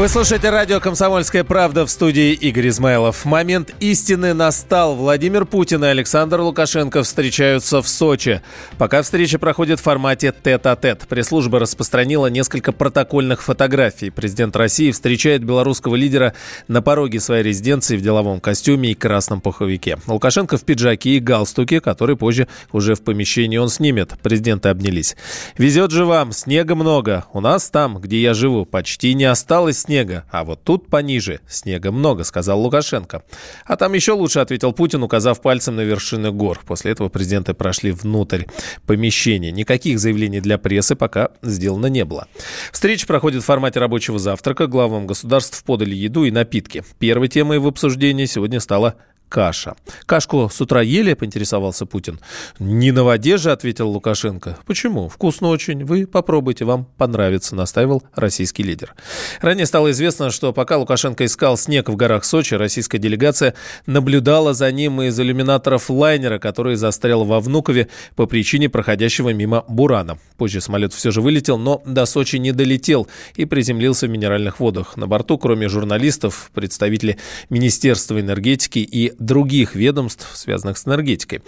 Вы 0.00 0.08
слушаете 0.08 0.48
радио 0.48 0.80
«Комсомольская 0.80 1.44
правда» 1.44 1.84
в 1.84 1.90
студии 1.90 2.32
Игорь 2.32 2.68
Измайлов. 2.68 3.26
Момент 3.26 3.74
истины 3.80 4.32
настал. 4.32 4.96
Владимир 4.96 5.44
Путин 5.44 5.84
и 5.84 5.88
Александр 5.88 6.40
Лукашенко 6.40 7.02
встречаются 7.02 7.82
в 7.82 7.86
Сочи. 7.86 8.40
Пока 8.78 9.02
встреча 9.02 9.38
проходит 9.38 9.78
в 9.78 9.82
формате 9.82 10.32
тет-а-тет. 10.42 11.06
Пресс-служба 11.06 11.58
распространила 11.58 12.28
несколько 12.28 12.72
протокольных 12.72 13.42
фотографий. 13.42 14.08
Президент 14.08 14.56
России 14.56 14.90
встречает 14.90 15.44
белорусского 15.44 15.96
лидера 15.96 16.32
на 16.66 16.80
пороге 16.80 17.20
своей 17.20 17.42
резиденции 17.42 17.98
в 17.98 18.00
деловом 18.00 18.40
костюме 18.40 18.92
и 18.92 18.94
красном 18.94 19.42
пуховике. 19.42 19.98
Лукашенко 20.06 20.56
в 20.56 20.64
пиджаке 20.64 21.10
и 21.10 21.20
галстуке, 21.20 21.82
который 21.82 22.16
позже 22.16 22.48
уже 22.72 22.94
в 22.94 23.02
помещении 23.02 23.58
он 23.58 23.68
снимет. 23.68 24.14
Президенты 24.22 24.70
обнялись. 24.70 25.14
«Везет 25.58 25.90
же 25.90 26.06
вам, 26.06 26.32
снега 26.32 26.74
много. 26.74 27.26
У 27.34 27.42
нас 27.42 27.68
там, 27.68 27.98
где 27.98 28.18
я 28.22 28.32
живу, 28.32 28.64
почти 28.64 29.12
не 29.12 29.26
осталось 29.26 29.89
снега, 29.90 30.24
а 30.30 30.44
вот 30.44 30.62
тут 30.62 30.88
пониже 30.88 31.40
снега 31.48 31.90
много»,— 31.90 32.22
сказал 32.24 32.60
Лукашенко. 32.60 33.24
А 33.64 33.76
там 33.76 33.92
еще 33.94 34.12
лучше, 34.12 34.38
ответил 34.38 34.72
Путин, 34.72 35.02
указав 35.02 35.42
пальцем 35.42 35.74
на 35.74 35.80
вершины 35.80 36.30
гор. 36.30 36.60
После 36.64 36.92
этого 36.92 37.08
президенты 37.08 37.54
прошли 37.54 37.90
внутрь 37.90 38.44
помещения. 38.86 39.50
Никаких 39.50 39.98
заявлений 39.98 40.40
для 40.40 40.58
прессы 40.58 40.94
пока 40.94 41.30
сделано 41.42 41.86
не 41.86 42.04
было. 42.04 42.28
Встреча 42.70 43.04
проходит 43.04 43.42
в 43.42 43.46
формате 43.46 43.80
рабочего 43.80 44.20
завтрака. 44.20 44.68
Главам 44.68 45.08
государств 45.08 45.64
подали 45.64 45.96
еду 45.96 46.22
и 46.24 46.30
напитки. 46.30 46.84
Первой 47.00 47.26
темой 47.26 47.58
в 47.58 47.66
обсуждении 47.66 48.26
сегодня 48.26 48.60
стала 48.60 48.94
каша. 49.30 49.74
Кашку 50.04 50.50
с 50.52 50.60
утра 50.60 50.82
ели, 50.82 51.14
поинтересовался 51.14 51.86
Путин. 51.86 52.18
Не 52.58 52.90
на 52.90 53.04
воде 53.04 53.38
же, 53.38 53.52
ответил 53.52 53.88
Лукашенко. 53.88 54.58
Почему? 54.66 55.08
Вкусно 55.08 55.48
очень. 55.48 55.84
Вы 55.84 56.06
попробуйте, 56.06 56.64
вам 56.64 56.84
понравится, 56.98 57.54
настаивал 57.54 58.02
российский 58.14 58.64
лидер. 58.64 58.94
Ранее 59.40 59.66
стало 59.66 59.92
известно, 59.92 60.30
что 60.30 60.52
пока 60.52 60.76
Лукашенко 60.76 61.24
искал 61.24 61.56
снег 61.56 61.88
в 61.88 61.96
горах 61.96 62.24
Сочи, 62.24 62.54
российская 62.54 62.98
делегация 62.98 63.54
наблюдала 63.86 64.52
за 64.52 64.70
ним 64.72 65.00
из 65.00 65.18
иллюминаторов 65.18 65.88
лайнера, 65.88 66.38
который 66.38 66.74
застрял 66.74 67.24
во 67.24 67.40
Внукове 67.40 67.88
по 68.16 68.26
причине 68.26 68.68
проходящего 68.68 69.32
мимо 69.32 69.64
бурана. 69.68 70.18
Позже 70.36 70.60
самолет 70.60 70.92
все 70.92 71.12
же 71.12 71.20
вылетел, 71.20 71.56
но 71.56 71.82
до 71.86 72.04
Сочи 72.04 72.36
не 72.36 72.50
долетел 72.50 73.06
и 73.36 73.44
приземлился 73.44 74.08
в 74.08 74.10
минеральных 74.10 74.58
водах. 74.58 74.96
На 74.96 75.06
борту, 75.06 75.38
кроме 75.38 75.68
журналистов, 75.68 76.50
представители 76.52 77.16
Министерства 77.48 78.20
энергетики 78.20 78.80
и 78.80 79.12
других 79.20 79.76
ведомств, 79.76 80.26
связанных 80.34 80.78
с 80.78 80.86
энергетикой. 80.86 81.42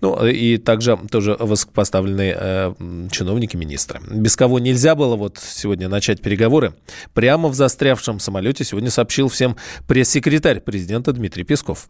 Ну, 0.00 0.26
и 0.26 0.56
также 0.56 0.98
тоже 1.10 1.36
высокопоставленные 1.38 2.36
э, 2.36 2.74
чиновники 3.12 3.56
министра. 3.56 4.00
Без 4.10 4.34
кого 4.34 4.58
нельзя 4.58 4.96
было 4.96 5.14
вот 5.14 5.38
сегодня 5.38 5.88
начать 5.88 6.20
переговоры. 6.20 6.74
Прямо 7.14 7.48
в 7.48 7.54
застрявшем 7.54 8.18
самолете 8.18 8.64
сегодня 8.64 8.90
сообщил 8.90 9.28
всем 9.28 9.56
пресс-секретарь 9.86 10.60
президента 10.60 11.12
Дмитрий 11.12 11.44
Песков. 11.44 11.88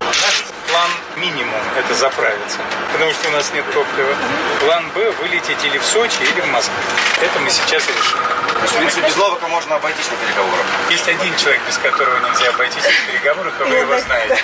Наш 0.00 0.44
план 0.68 0.90
минимум– 1.18 1.48
это 1.76 1.94
заправиться, 1.94 2.58
потому 2.92 3.12
что 3.12 3.28
у 3.28 3.32
нас 3.32 3.52
нет 3.52 3.64
топлива. 3.72 4.14
План 4.60 4.90
«Б»– 4.94 5.10
вылететь 5.20 5.62
или 5.64 5.78
в 5.78 5.84
Сочи, 5.84 6.22
или 6.22 6.40
в 6.40 6.46
Москву. 6.48 6.74
Это 7.20 7.38
мы 7.40 7.50
сейчас 7.50 7.86
решим. 7.88 8.18
То 8.18 8.62
есть, 8.62 8.74
в 8.74 8.76
принципе, 8.76 9.06
без 9.06 9.16
Ловака 9.16 9.48
можно 9.48 9.76
обойтись 9.76 10.10
на 10.10 10.16
переговорах. 10.16 10.66
Есть 10.90 11.08
один 11.08 11.36
человек, 11.36 11.60
без 11.66 11.78
которого 11.78 12.18
нельзя 12.28 12.50
обойтись 12.50 12.84
на 12.84 13.12
переговорах, 13.12 13.54
а 13.60 13.64
вы 13.64 13.76
его 13.76 13.98
знаете. 13.98 14.42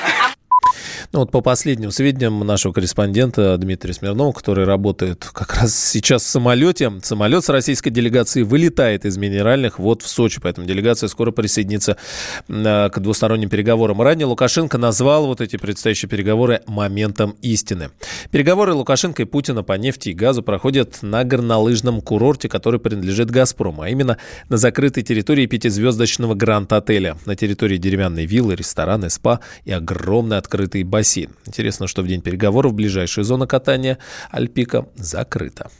Ну 1.12 1.18
вот 1.18 1.32
по 1.32 1.40
последним 1.40 1.90
сведениям 1.90 2.38
нашего 2.46 2.72
корреспондента 2.72 3.56
Дмитрия 3.56 3.92
Смирнова, 3.92 4.30
который 4.30 4.64
работает 4.64 5.28
как 5.32 5.56
раз 5.56 5.76
сейчас 5.76 6.22
в 6.22 6.28
самолете, 6.28 6.92
самолет 7.02 7.44
с 7.44 7.48
российской 7.48 7.90
делегацией 7.90 8.44
вылетает 8.44 9.04
из 9.04 9.16
минеральных 9.16 9.80
вод 9.80 10.02
в 10.02 10.08
Сочи, 10.08 10.40
поэтому 10.40 10.68
делегация 10.68 11.08
скоро 11.08 11.32
присоединится 11.32 11.96
к 12.46 12.92
двусторонним 12.98 13.48
переговорам. 13.48 14.00
Ранее 14.00 14.26
Лукашенко 14.26 14.78
назвал 14.78 15.26
вот 15.26 15.40
эти 15.40 15.56
предстоящие 15.56 16.08
переговоры 16.08 16.60
моментом 16.68 17.34
истины. 17.42 17.90
Переговоры 18.30 18.72
Лукашенко 18.74 19.22
и 19.22 19.24
Путина 19.24 19.64
по 19.64 19.72
нефти 19.72 20.10
и 20.10 20.14
газу 20.14 20.44
проходят 20.44 21.02
на 21.02 21.24
горнолыжном 21.24 22.02
курорте, 22.02 22.48
который 22.48 22.78
принадлежит 22.78 23.32
«Газпрому», 23.32 23.82
а 23.82 23.88
именно 23.88 24.18
на 24.48 24.58
закрытой 24.58 25.02
территории 25.02 25.46
пятизвездочного 25.46 26.34
Гранд-отеля. 26.34 27.16
На 27.26 27.34
территории 27.34 27.78
деревянной 27.78 28.26
виллы, 28.26 28.54
рестораны, 28.54 29.10
спа 29.10 29.40
и 29.64 29.72
огромный 29.72 30.36
открытый 30.38 30.84
бассейн 30.84 30.99
бассейн. 31.00 31.30
Интересно, 31.46 31.86
что 31.86 32.02
в 32.02 32.06
день 32.06 32.20
переговоров 32.20 32.74
ближайшая 32.74 33.24
зона 33.24 33.46
катания 33.46 33.98
Альпика 34.30 34.86
закрыта. 34.96 35.70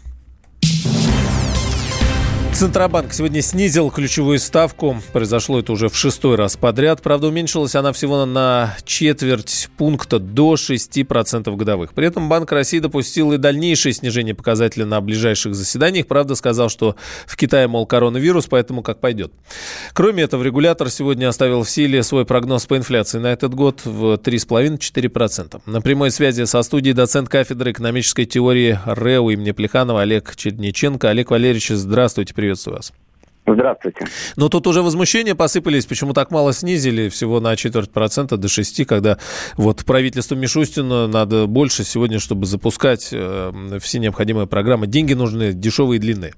Центробанк 2.53 3.15
сегодня 3.15 3.41
снизил 3.41 3.91
ключевую 3.91 4.39
ставку. 4.39 5.01
Произошло 5.15 5.61
это 5.61 5.73
уже 5.73 5.89
в 5.89 5.97
шестой 5.97 6.37
раз 6.37 6.57
подряд. 6.57 7.01
Правда, 7.01 7.29
уменьшилась 7.29 7.75
она 7.75 7.93
всего 7.93 8.27
на 8.27 8.77
четверть 8.85 9.71
пункта 9.79 10.19
до 10.19 10.55
6% 10.55 11.57
годовых. 11.57 11.95
При 11.95 12.07
этом 12.07 12.29
Банк 12.29 12.53
России 12.53 12.79
допустил 12.81 13.33
и 13.33 13.39
дальнейшее 13.39 13.95
снижение 13.95 14.35
показателя 14.35 14.85
на 14.85 15.01
ближайших 15.01 15.55
заседаниях. 15.55 16.07
Правда, 16.07 16.35
сказал, 16.35 16.69
что 16.69 16.97
в 17.27 17.37
Китае, 17.37 17.67
мол, 17.67 17.87
коронавирус, 17.87 18.47
поэтому 18.47 18.83
как 18.83 19.01
пойдет. 19.01 19.33
Кроме 19.95 20.25
этого, 20.25 20.43
регулятор 20.43 20.91
сегодня 20.91 21.29
оставил 21.29 21.63
в 21.63 21.71
силе 21.71 22.03
свой 22.03 22.27
прогноз 22.27 22.67
по 22.67 22.77
инфляции 22.77 23.19
на 23.19 23.29
этот 23.33 23.55
год 23.55 23.81
в 23.85 24.15
3,5-4%. 24.17 25.63
На 25.65 25.81
прямой 25.81 26.11
связи 26.11 26.45
со 26.45 26.63
студией 26.63 26.95
доцент 26.95 27.31
кафедры 27.31 27.73
экономической 27.73 28.27
теории 28.27 28.79
РЭУ 28.85 29.31
имени 29.31 29.53
Плеханова 29.53 30.03
Олег 30.03 30.37
Черниченко. 30.37 31.09
Олег 31.09 31.31
Валерьевич, 31.31 31.69
здравствуйте, 31.69 32.35
приветствую 32.41 32.77
вас. 32.77 32.93
Здравствуйте. 33.47 34.07
Но 34.37 34.49
тут 34.49 34.67
уже 34.67 34.83
возмущения 34.83 35.35
посыпались, 35.35 35.85
почему 35.85 36.13
так 36.15 36.31
мало 36.31 36.53
снизили, 36.53 37.09
всего 37.09 37.41
на 37.41 37.57
четверть 37.57 37.91
процента 37.91 38.37
до 38.37 38.49
6, 38.49 38.87
когда 38.87 39.19
вот 39.57 39.85
правительству 39.85 40.37
Мишустина 40.37 41.07
надо 41.07 41.47
больше 41.47 41.85
сегодня, 41.85 42.19
чтобы 42.19 42.47
запускать 42.47 43.11
э, 43.13 43.79
все 43.81 43.99
необходимые 43.99 44.47
программы. 44.47 44.87
Деньги 44.87 45.15
нужны 45.15 45.53
дешевые 45.53 45.99
и 45.99 46.01
длинные. 46.01 46.33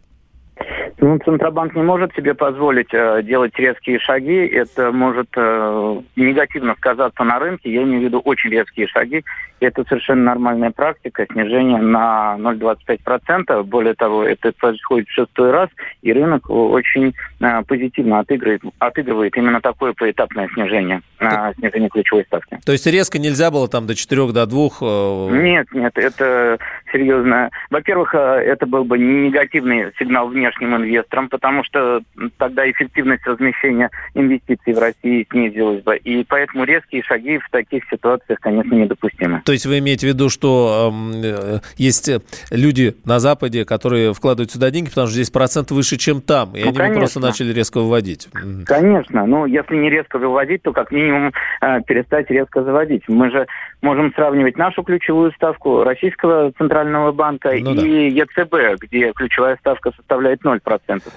Ну, 1.03 1.19
Центробанк 1.19 1.75
не 1.75 1.83
может 1.83 2.15
себе 2.15 2.33
позволить 2.33 2.95
э, 2.95 3.25
делать 3.25 3.59
резкие 3.59 3.99
шаги. 3.99 4.47
Это 4.47 4.93
может 4.93 5.27
э, 5.35 6.01
негативно 6.15 6.77
сказаться 6.77 7.25
на 7.25 7.41
рынке. 7.41 7.73
Я 7.73 7.83
имею 7.83 8.03
в 8.03 8.05
виду 8.05 8.21
очень 8.21 8.51
резкие 8.51 8.87
шаги. 8.87 9.25
Это 9.59 9.83
совершенно 9.89 10.23
нормальная 10.23 10.71
практика. 10.71 11.27
Снижение 11.33 11.79
на 11.79 12.37
0,25%. 12.39 13.65
Более 13.65 13.95
того, 13.95 14.23
это 14.23 14.53
происходит 14.53 15.09
в 15.09 15.13
шестой 15.13 15.51
раз. 15.51 15.71
И 16.03 16.13
рынок 16.13 16.49
очень 16.49 17.15
э, 17.41 17.63
позитивно 17.67 18.21
отыгрывает, 18.21 18.63
отыгрывает 18.79 19.37
именно 19.37 19.61
такое 19.61 19.95
поэтапное 19.95 20.49
снижение, 20.55 21.03
э, 21.19 21.53
снижение 21.59 21.89
ключевой 21.89 22.25
ставки. 22.27 22.61
То 22.65 22.71
есть 22.71 22.87
резко 22.87 23.19
нельзя 23.19 23.51
было 23.51 23.67
там 23.67 23.89
до 23.89 23.97
4, 23.97 24.31
до 24.31 24.47
2? 24.47 24.69
Э... 24.81 25.29
Нет, 25.33 25.67
нет. 25.73 25.99
Это 25.99 26.59
серьезно. 26.93 27.51
Во-первых, 27.71 28.15
э, 28.15 28.19
это 28.19 28.67
был 28.67 28.85
бы 28.85 28.99
негативный 28.99 29.93
сигнал 29.99 30.29
внешним 30.29 30.77
инвесторам 30.77 30.93
инвесторам, 30.93 31.29
потому 31.29 31.65
что 31.65 32.03
тогда 32.39 32.71
эффективность 32.71 33.27
размещения 33.27 33.91
инвестиций 34.15 34.75
в 34.75 34.79
России 34.79 35.27
снизилась 35.31 35.83
бы. 35.83 35.97
И 35.97 36.25
поэтому 36.25 36.65
резкие 36.65 37.03
шаги 37.03 37.39
в 37.39 37.49
таких 37.51 37.85
ситуациях, 37.91 38.39
конечно, 38.41 38.75
недопустимы. 38.75 39.43
То 39.45 39.53
есть 39.53 39.67
вы 39.67 39.79
имеете 39.79 40.07
в 40.07 40.11
виду, 40.11 40.29
что 40.29 40.93
э, 41.23 41.59
есть 41.77 42.11
люди 42.51 42.95
на 43.05 43.19
Западе, 43.19 43.65
которые 43.65 44.13
вкладывают 44.13 44.51
сюда 44.51 44.71
деньги, 44.71 44.89
потому 44.89 45.07
что 45.07 45.15
здесь 45.15 45.31
процент 45.31 45.71
выше, 45.71 45.97
чем 45.97 46.21
там, 46.21 46.55
и 46.55 46.63
ну, 46.63 46.69
они 46.69 46.77
конечно. 46.77 47.01
просто 47.01 47.21
начали 47.21 47.53
резко 47.53 47.81
выводить? 47.81 48.29
Конечно. 48.67 49.27
Ну, 49.27 49.47
если 49.47 49.77
не 49.77 49.91
резко 49.91 50.19
выводить, 50.19 50.63
то 50.63 50.73
как 50.73 50.91
минимум 50.93 51.33
э, 51.61 51.81
перестать 51.87 52.31
резко 52.31 52.63
заводить. 52.63 53.03
Мы 53.09 53.31
же 53.31 53.47
можем 53.81 54.13
сравнивать 54.15 54.57
нашу 54.57 54.83
ключевую 54.83 55.33
ставку 55.33 55.83
Российского 55.83 56.53
Центрального 56.53 56.82
банка 57.13 57.51
ну, 57.61 57.75
и 57.75 58.11
да. 58.11 58.23
ЕЦБ, 58.23 58.81
где 58.81 59.13
ключевая 59.13 59.57
ставка 59.57 59.93
составляет 59.97 60.43
0%. 60.43 60.61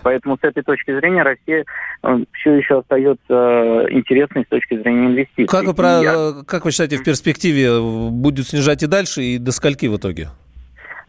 Поэтому 0.04 0.38
с 0.38 0.44
этой 0.44 0.64
точки 0.64 0.98
зрения 0.98 1.24
Россия 1.24 1.66
э, 2.04 2.18
все 2.34 2.54
еще 2.54 2.80
остается 2.80 3.24
э, 3.30 3.88
интересной 3.92 4.44
с 4.44 4.48
точки 4.48 4.78
зрения 4.82 5.08
инвестиций. 5.08 5.48
Как 5.48 5.66
вы, 5.66 5.74
про, 5.74 6.02
я... 6.02 6.34
как 6.46 6.66
вы 6.66 6.72
считаете, 6.72 6.98
в 6.98 7.04
перспективе 7.04 7.80
будет 7.80 8.48
снижать 8.48 8.84
и 8.84 8.88
дальше, 8.88 9.22
и 9.24 9.38
до 9.38 9.52
скольки 9.52 9.86
в 9.88 9.98
итоге? 9.98 10.30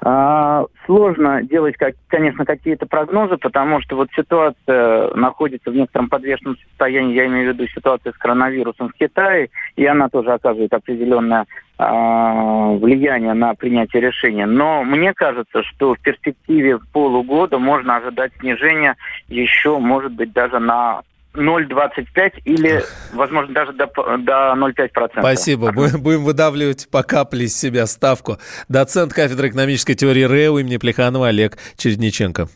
А, 0.09 0.67
сложно 0.85 1.43
делать, 1.43 1.77
как, 1.77 1.95
конечно, 2.07 2.45
какие-то 2.45 2.87
прогнозы, 2.87 3.39
потому 3.39 3.81
что 3.81 3.97
вот 3.97 4.09
ситуация 4.15 5.13
находится 5.17 5.73
в 5.73 5.75
некотором 5.75 6.09
подвешенном 6.09 6.57
состоянии, 6.59 7.17
я 7.17 7.27
имею 7.27 7.51
в 7.51 7.55
виду 7.55 7.67
ситуацию 7.67 8.13
с 8.13 8.17
коронавирусом 8.17 8.91
в 8.91 8.93
Китае, 8.93 9.51
и 9.75 9.85
она 9.85 10.09
тоже 10.09 10.33
оказывает 10.33 10.73
определенное 10.73 11.47
а, 11.77 12.75
влияние 12.75 13.35
на 13.35 13.55
принятие 13.55 14.01
решения. 14.01 14.47
Но 14.47 14.85
мне 14.85 15.13
кажется, 15.13 15.65
что 15.65 15.97
в 15.97 15.99
перспективе 15.99 16.79
полугода 16.93 17.59
можно 17.59 17.97
ожидать 17.97 18.31
снижения 18.39 18.95
еще, 19.27 19.81
может 19.81 20.13
быть, 20.13 20.33
даже 20.33 20.61
на 20.61 21.03
0,25 21.37 22.41
или, 22.45 22.83
возможно, 23.13 23.55
даже 23.55 23.73
до, 23.73 23.87
до 23.87 24.55
0,5%. 24.57 25.19
Спасибо. 25.19 25.73
Будем, 25.73 26.01
будем 26.01 26.25
выдавливать 26.25 26.89
по 26.91 27.03
капле 27.03 27.47
из 27.47 27.59
себя 27.59 27.87
ставку. 27.87 28.39
Доцент 28.69 29.13
кафедры 29.13 29.49
экономической 29.49 29.95
теории 29.95 30.25
РЭУ 30.25 30.59
имени 30.59 30.77
Плеханова 30.77 31.29
Олег 31.29 31.59
Чередниченко. 31.77 32.49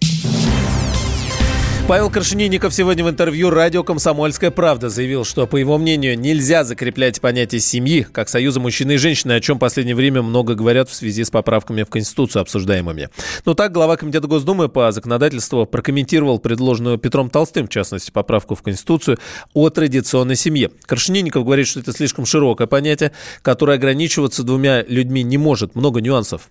Павел 1.90 2.08
Крашенинников 2.08 2.72
сегодня 2.72 3.04
в 3.04 3.10
интервью 3.10 3.50
радио 3.50 3.82
«Комсомольская 3.82 4.52
правда» 4.52 4.88
заявил, 4.88 5.24
что, 5.24 5.48
по 5.48 5.56
его 5.56 5.76
мнению, 5.76 6.16
нельзя 6.16 6.62
закреплять 6.62 7.20
понятие 7.20 7.60
семьи 7.60 8.06
как 8.12 8.28
союза 8.28 8.60
мужчины 8.60 8.92
и 8.92 8.96
женщины, 8.96 9.32
о 9.32 9.40
чем 9.40 9.56
в 9.56 9.58
последнее 9.58 9.96
время 9.96 10.22
много 10.22 10.54
говорят 10.54 10.88
в 10.88 10.94
связи 10.94 11.24
с 11.24 11.30
поправками 11.30 11.82
в 11.82 11.88
Конституцию 11.90 12.42
обсуждаемыми. 12.42 13.08
Но 13.44 13.54
так 13.54 13.72
глава 13.72 13.96
Комитета 13.96 14.28
Госдумы 14.28 14.68
по 14.68 14.92
законодательству 14.92 15.66
прокомментировал 15.66 16.38
предложенную 16.38 16.96
Петром 16.96 17.28
Толстым, 17.28 17.66
в 17.66 17.70
частности, 17.70 18.12
поправку 18.12 18.54
в 18.54 18.62
Конституцию 18.62 19.18
о 19.52 19.68
традиционной 19.68 20.36
семье. 20.36 20.70
Крашенинников 20.86 21.42
говорит, 21.42 21.66
что 21.66 21.80
это 21.80 21.92
слишком 21.92 22.24
широкое 22.24 22.68
понятие, 22.68 23.10
которое 23.42 23.78
ограничиваться 23.78 24.44
двумя 24.44 24.84
людьми 24.84 25.24
не 25.24 25.38
может. 25.38 25.74
Много 25.74 26.00
нюансов 26.00 26.50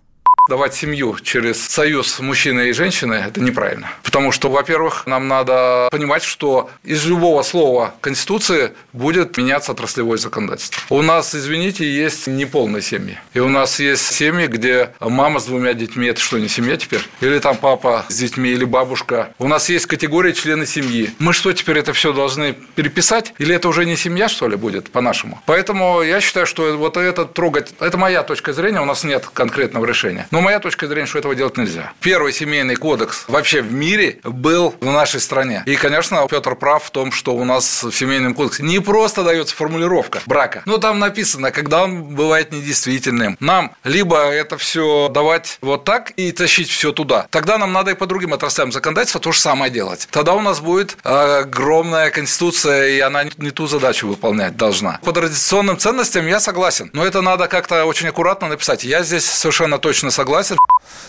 давать 0.50 0.74
семью 0.74 1.16
через 1.24 1.66
союз 1.66 2.20
мужчины 2.20 2.70
и 2.70 2.74
женщины– 2.74 3.14
это 3.28 3.40
неправильно. 3.40 3.90
Потому 4.04 4.32
что, 4.34 4.50
во-первых, 4.50 5.06
нам 5.06 5.28
надо 5.28 5.88
понимать, 5.92 6.24
что 6.24 6.70
из 6.84 7.06
любого 7.06 7.44
слова 7.44 7.94
Конституции 8.02 8.74
будет 8.92 9.38
меняться 9.38 9.72
отраслевое 9.72 10.18
законодательство. 10.18 10.82
У 10.90 11.02
нас, 11.02 11.34
извините, 11.34 11.90
есть 11.90 12.28
неполные 12.28 12.82
семьи. 12.82 13.18
И 13.34 13.40
у 13.40 13.48
нас 13.48 13.80
есть 13.80 14.12
семьи, 14.12 14.48
где 14.48 14.90
мама 15.00 15.40
с 15.40 15.46
двумя 15.46 15.74
детьми– 15.74 16.08
это 16.10 16.20
что, 16.20 16.40
не 16.40 16.50
семья 16.50 16.76
теперь? 16.76 17.02
Или 17.22 17.40
там 17.40 17.56
папа 17.56 18.06
с 18.10 18.16
детьми, 18.16 18.50
или 18.50 18.66
бабушка. 18.66 19.30
У 19.38 19.48
нас 19.48 19.70
есть 19.70 19.86
категория 19.86 20.34
члены 20.34 20.66
семьи. 20.66 21.12
Мы 21.20 21.32
что, 21.34 21.54
теперь 21.54 21.78
это 21.78 21.94
все 21.94 22.12
должны 22.12 22.54
переписать? 22.54 23.34
Или 23.38 23.56
это 23.56 23.70
уже 23.70 23.86
не 23.86 23.96
семья, 23.96 24.28
что 24.28 24.48
ли, 24.48 24.56
будет 24.58 24.90
по-нашему? 24.92 25.40
Поэтому 25.46 26.02
я 26.02 26.20
считаю, 26.20 26.48
что 26.48 26.76
вот 26.76 26.98
это 26.98 27.26
трогать– 27.26 27.74
это 27.80 27.98
моя 27.98 28.24
точка 28.24 28.52
зрения, 28.52 28.82
у 28.82 28.86
нас 28.86 29.04
нет 29.04 29.28
конкретного 29.32 29.86
решения. 29.86 30.28
Но 30.32 30.39
моя 30.42 30.60
точка 30.60 30.88
зрения, 30.88 31.08
что 31.08 31.20
этого 31.20 31.36
делать 31.36 31.58
нельзя. 31.58 31.94
Первый 32.02 32.34
семейный 32.34 32.76
кодекс 32.76 33.26
вообще 33.28 33.62
в 33.62 33.74
мире 33.74 34.20
был 34.24 34.76
в 34.80 34.86
нашей 34.86 35.20
стране. 35.20 35.64
И, 35.66 35.76
конечно, 35.76 36.28
Петр 36.30 36.56
прав 36.56 36.84
в 36.84 36.92
том, 36.92 37.12
что 37.12 37.36
у 37.36 37.44
нас 37.44 37.84
в 37.84 37.92
семейном 37.92 38.34
кодексе 38.34 38.64
не 38.64 38.80
просто 38.80 39.24
дается 39.24 39.56
формулировка 39.56 40.22
брака, 40.26 40.64
но 40.66 40.78
там 40.78 41.00
написано, 41.00 41.52
когда 41.52 41.84
он 41.84 42.16
бывает 42.16 42.52
недействительным. 42.52 43.38
Нам 43.40 43.76
либо 43.84 44.18
это 44.18 44.58
все 44.58 45.10
давать 45.10 45.58
вот 45.62 45.84
так 45.84 46.12
и 46.12 46.32
тащить 46.32 46.70
все 46.70 46.92
туда. 46.92 47.28
Тогда 47.30 47.58
нам 47.58 47.74
надо 47.74 47.92
и 47.92 47.96
по 47.96 48.06
другим 48.06 48.34
отраслям 48.34 48.72
законодательства 48.72 49.20
то 49.20 49.32
же 49.32 49.40
самое 49.40 49.72
делать. 49.72 50.08
Тогда 50.12 50.34
у 50.34 50.42
нас 50.42 50.60
будет 50.60 50.98
огромная 51.04 52.12
конституция, 52.12 52.90
и 52.90 53.00
она 53.00 53.26
не 53.38 53.52
ту 53.52 53.68
задачу 53.68 54.08
выполнять 54.08 54.56
должна. 54.58 55.00
По 55.04 55.12
традиционным 55.12 55.78
ценностям 55.78 56.26
я 56.28 56.40
согласен, 56.40 56.90
но 56.94 57.06
это 57.06 57.22
надо 57.22 57.48
как-то 57.48 57.86
очень 57.86 58.08
аккуратно 58.08 58.48
написать. 58.48 58.84
Я 58.84 59.04
здесь 59.04 59.26
совершенно 59.26 59.78
точно 59.78 60.12
согласен 60.12 60.29
согласен. 60.30 60.58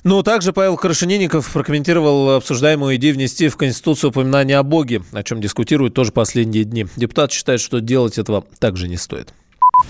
Ну, 0.02 0.22
также 0.22 0.52
Павел 0.52 0.76
Хорошенинников 0.76 1.52
прокомментировал 1.52 2.30
обсуждаемую 2.30 2.96
идею 2.96 3.14
внести 3.14 3.48
в 3.48 3.56
Конституцию 3.56 4.10
упоминание 4.10 4.58
о 4.58 4.62
Боге, 4.62 5.02
о 5.12 5.22
чем 5.22 5.40
дискутируют 5.40 5.94
тоже 5.94 6.10
последние 6.12 6.64
дни. 6.64 6.86
Депутат 6.96 7.30
считает, 7.32 7.60
что 7.60 7.80
делать 7.80 8.18
этого 8.18 8.44
также 8.58 8.88
не 8.88 8.96
стоит. 8.96 9.34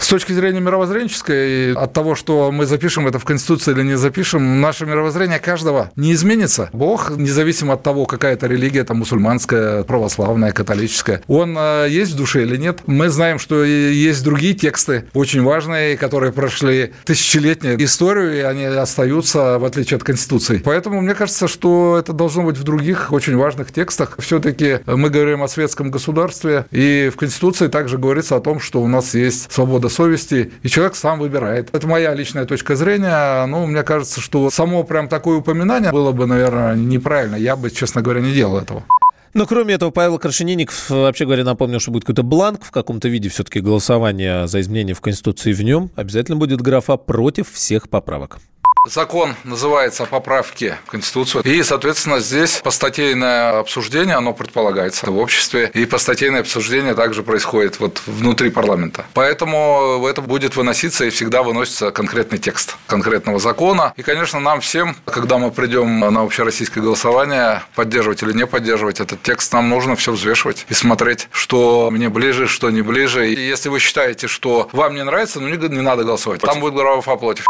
С 0.01 0.09
точки 0.09 0.33
зрения 0.33 0.61
мировоззренческой, 0.61 1.75
от 1.75 1.93
того, 1.93 2.15
что 2.15 2.51
мы 2.51 2.65
запишем 2.65 3.07
это 3.07 3.19
в 3.19 3.25
Конституции 3.25 3.73
или 3.73 3.83
не 3.83 3.99
запишем, 3.99 4.63
наше 4.63 4.87
мировоззрение 4.87 5.39
каждого 5.39 5.91
не 5.95 6.15
изменится. 6.15 6.71
Бог, 6.73 7.11
независимо 7.11 7.75
от 7.75 7.83
того, 7.83 8.07
какая 8.07 8.33
это 8.33 8.47
религия, 8.47 8.83
там 8.85 8.99
мусульманская, 8.99 9.83
православная, 9.83 10.53
католическая, 10.53 11.23
он 11.29 11.55
э, 11.57 11.89
есть 11.91 12.13
в 12.13 12.17
душе 12.17 12.45
или 12.45 12.57
нет. 12.57 12.81
Мы 12.87 13.11
знаем, 13.11 13.39
что 13.39 13.63
есть 13.63 14.25
другие 14.25 14.55
тексты, 14.55 15.05
очень 15.13 15.43
важные, 15.43 15.99
которые 15.99 16.33
прошли 16.33 16.95
тысячелетнюю 17.05 17.85
историю, 17.85 18.39
и 18.39 18.41
они 18.41 18.65
остаются, 18.65 19.59
в 19.59 19.67
отличие 19.67 19.99
от 19.99 20.03
Конституции. 20.03 20.63
Поэтому 20.65 21.03
мне 21.03 21.15
кажется, 21.15 21.47
что 21.47 21.99
это 21.99 22.15
должно 22.15 22.45
быть 22.45 22.57
в 22.57 22.63
других 22.63 23.13
очень 23.13 23.37
важных 23.37 23.71
текстах. 23.71 24.17
Все-таки 24.19 24.81
мы 24.87 25.11
говорим 25.11 25.43
о 25.43 25.49
светском 25.49 25.91
государстве, 25.91 26.65
и 26.71 27.11
в 27.13 27.19
Конституции 27.19 27.67
также 27.69 27.99
говорится 27.99 28.37
о 28.37 28.41
том, 28.41 28.61
что 28.61 28.81
у 28.81 28.89
нас 28.89 29.15
есть 29.15 29.53
свобода 29.53 29.90
совести, 29.91 30.53
и 30.63 30.69
человек 30.69 30.95
сам 30.95 31.19
выбирает. 31.19 31.69
Это 31.73 31.87
моя 31.87 32.15
личная 32.15 32.47
точка 32.47 32.77
зрения. 32.77 33.45
Ну, 33.47 33.67
мне 33.67 33.83
кажется, 33.83 34.21
что 34.21 34.51
само 34.51 34.85
прям 34.85 35.09
такое 35.09 35.39
упоминание 35.39 35.93
было 35.93 36.13
бы, 36.13 36.27
наверное, 36.27 36.75
неправильно. 36.75 37.37
Я 37.37 37.57
бы, 37.57 37.71
честно 37.71 38.01
говоря, 38.01 38.21
не 38.21 38.33
делал 38.33 38.59
этого. 38.59 38.85
Но 39.33 39.47
кроме 39.47 39.75
этого, 39.75 39.91
Павел 39.91 40.19
Крашенинников, 40.19 40.91
вообще 40.91 41.25
говоря, 41.25 41.45
напомнил, 41.45 41.79
что 41.79 41.93
будет 41.93 42.03
какой-то 42.03 42.25
бланк 42.25 42.65
в 42.65 42.73
каком-то 42.73 43.09
виде 43.09 43.29
все-таки 43.29 43.61
голосования 43.61 44.47
за 44.47 44.61
изменения 44.61 44.95
в 44.95 45.01
Конституции. 45.01 45.53
В 45.53 45.63
нем 45.63 45.91
обязательно 45.95 46.37
будет 46.37 46.61
графа 46.61 46.97
против 46.97 47.51
всех 47.51 47.89
поправок. 47.89 48.39
Закон 48.87 49.37
называется 49.45 50.05
о 50.05 50.07
поправке 50.07 50.79
в 50.87 50.91
Конституцию. 50.93 51.43
И, 51.45 51.63
соответственно, 51.63 52.19
здесь 52.19 52.63
постатейное 52.65 53.59
обсуждение, 53.59 54.15
оно 54.15 54.33
предполагается 54.33 55.11
в 55.11 55.19
обществе. 55.19 55.71
И 55.75 55.85
постатейное 55.85 56.41
обсуждение 56.41 56.95
также 56.95 57.23
происходит 57.23 57.79
вот 57.79 58.01
внутри 58.07 58.49
парламента. 58.49 59.05
Поэтому 59.13 60.03
это 60.09 60.23
будет 60.23 60.57
выноситься 60.57 61.05
и 61.05 61.11
всегда 61.11 61.43
выносится 61.43 61.91
конкретный 61.91 62.39
текст 62.39 62.77
конкретного 62.87 63.39
закона. 63.39 63.93
И, 63.99 64.03
конечно, 64.03 64.41
нам 64.41 64.63
всем, 64.63 64.97
когда 65.05 65.37
мы 65.37 65.51
придем 65.51 66.01
на 66.01 66.23
общероссийское 66.23 66.83
голосование, 66.83 67.63
поддерживать 67.75 68.23
или 68.23 68.33
не 68.33 68.47
поддерживать 68.47 69.01
этот 69.01 69.23
текст, 69.23 69.53
нам 69.53 69.69
нужно 69.69 69.95
все 69.95 70.13
взвешивать 70.13 70.65
и 70.71 70.75
смотреть, 70.75 71.29
что 71.33 71.91
мне 71.91 72.09
ближе, 72.09 72.47
что 72.49 72.71
не 72.71 72.81
ближе. 72.81 73.31
И 73.31 73.47
если 73.47 73.69
вы 73.69 73.79
считаете, 73.79 74.27
что 74.27 74.71
вам 74.73 74.95
не 74.95 75.05
нравится, 75.05 75.39
ну 75.39 75.49
не, 75.49 75.59
не 75.69 75.83
надо 75.83 76.05
голосовать. 76.05 76.41
Там 76.41 76.61
будет 76.61 76.73
глава 76.73 77.03
против. 77.03 77.45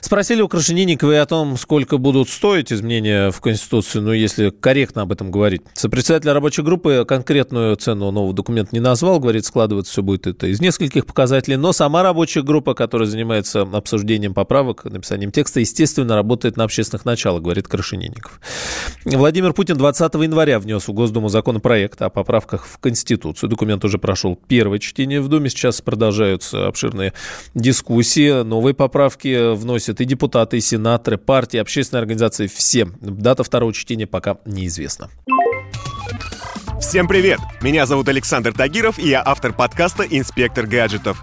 Спросили 0.00 0.42
у 0.42 0.48
Крашенинниковой 0.48 1.20
о 1.20 1.26
том, 1.26 1.56
сколько 1.56 1.96
будут 1.96 2.28
стоить 2.28 2.72
изменения 2.72 3.30
в 3.30 3.40
Конституцию, 3.40 4.02
ну, 4.02 4.12
если 4.12 4.50
корректно 4.50 5.02
об 5.02 5.12
этом 5.12 5.30
говорить. 5.30 5.62
Сопредседатель 5.72 6.30
рабочей 6.30 6.62
группы 6.62 7.04
конкретную 7.08 7.76
цену 7.76 8.10
нового 8.10 8.34
документа 8.34 8.70
не 8.72 8.80
назвал, 8.80 9.18
говорит, 9.18 9.46
складываться 9.46 9.92
все 9.92 10.02
будет 10.02 10.26
это 10.26 10.46
из 10.48 10.60
нескольких 10.60 11.06
показателей, 11.06 11.56
но 11.56 11.72
сама 11.72 12.02
рабочая 12.02 12.42
группа, 12.42 12.74
которая 12.74 13.08
занимается 13.08 13.62
обсуждением 13.62 14.34
поправок, 14.34 14.84
написанием 14.84 15.30
текста, 15.30 15.60
естественно, 15.60 16.16
работает 16.16 16.56
на 16.56 16.64
общественных 16.64 17.04
началах, 17.06 17.42
говорит 17.42 17.66
Крашенинников. 17.66 18.40
Владимир 19.04 19.54
Путин 19.54 19.78
20 19.78 20.14
января 20.14 20.58
внес 20.58 20.86
в 20.86 20.92
Госдуму 20.92 21.28
законопроект 21.28 22.02
о 22.02 22.10
поправках 22.10 22.66
в 22.66 22.78
Конституцию. 22.78 23.48
Документ 23.48 23.84
уже 23.84 23.98
прошел 23.98 24.38
первое 24.48 24.78
чтение 24.78 25.20
в 25.20 25.28
Думе, 25.28 25.48
сейчас 25.48 25.80
продолжаются 25.80 26.66
обширные 26.66 27.14
дискуссии, 27.54 28.42
новые 28.42 28.74
поправки 28.74 29.54
вносят 29.62 30.00
и 30.00 30.04
депутаты, 30.04 30.58
и 30.58 30.60
сенаторы, 30.60 31.16
партии, 31.16 31.58
общественные 31.58 32.00
организации, 32.00 32.46
все. 32.46 32.86
Дата 33.00 33.44
второго 33.44 33.72
чтения 33.72 34.06
пока 34.06 34.38
неизвестна. 34.44 35.08
Всем 36.80 37.06
привет! 37.08 37.38
Меня 37.62 37.86
зовут 37.86 38.08
Александр 38.08 38.52
Тагиров, 38.52 38.98
и 38.98 39.08
я 39.08 39.22
автор 39.24 39.52
подкаста 39.52 40.02
«Инспектор 40.02 40.66
гаджетов». 40.66 41.22